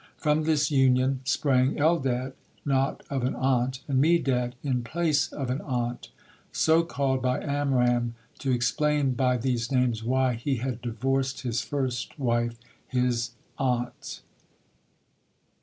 [0.17, 2.33] From this union sprang Eldad,
[2.65, 6.09] "not of an aunt," and Medad, "in place of an aunt,"
[6.51, 12.17] so called by Amram to explain by these names why he had divorced his first
[12.17, 14.21] wife, his aunt.